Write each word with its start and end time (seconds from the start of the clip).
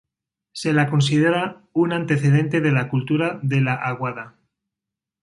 Se 0.51 0.73
la 0.73 0.89
considera 0.89 1.61
un 1.73 1.93
antecedente 1.93 2.59
de 2.59 2.71
la 2.71 2.89
Cultura 2.89 3.39
de 3.43 3.61
la 3.61 3.75
Aguada. 3.75 4.33